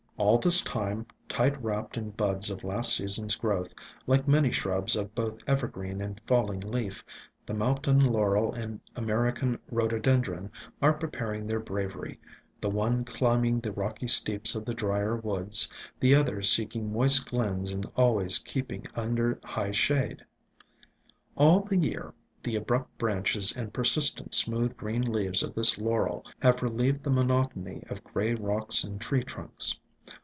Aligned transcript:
All 0.17 0.37
this 0.37 0.61
time, 0.61 1.07
tight 1.27 1.59
wrapped 1.63 1.97
in 1.97 2.11
buds 2.11 2.51
of 2.51 2.63
last 2.63 2.95
season's 2.95 3.35
growth, 3.35 3.73
like 4.05 4.27
many 4.27 4.51
shrubs 4.51 4.95
of 4.95 5.15
both 5.15 5.43
ever 5.47 5.65
green 5.67 5.99
and 5.99 6.21
falling 6.27 6.59
leaf, 6.59 7.03
the 7.43 7.55
Mountain 7.55 7.99
Laurel 7.99 8.53
and 8.53 8.79
American 8.95 9.57
Rhododendron 9.71 10.51
are 10.79 10.93
preparing 10.93 11.47
their 11.47 11.59
bravery, 11.59 12.19
the 12.61 12.69
one 12.69 13.03
climbing 13.03 13.59
the 13.61 13.71
rocky 13.71 14.07
steeps 14.07 14.53
of 14.53 14.63
the 14.63 14.75
drier 14.75 15.15
woods, 15.15 15.71
the 15.99 16.13
other 16.13 16.43
seeking 16.43 16.93
moist 16.93 17.27
glens 17.27 17.71
and 17.71 17.87
always 17.95 18.37
keeping 18.37 18.85
under 18.93 19.39
high 19.43 19.71
shade. 19.71 20.23
All 21.35 21.61
the 21.61 21.77
year 21.77 22.13
the 22.43 22.55
abrupt 22.57 22.95
branches 22.99 23.53
and 23.57 23.73
persistent 23.73 24.35
smooth 24.35 24.77
green 24.77 25.01
leaves 25.01 25.41
of 25.41 25.55
this 25.55 25.79
Laurel 25.79 26.23
have 26.43 26.61
relieved 26.61 27.01
the 27.03 27.09
monotony 27.09 27.81
of 27.89 28.03
gray 28.03 28.35
rocks 28.35 28.83
and 28.83 29.01
tree 29.01 29.23
trunks. 29.23 29.79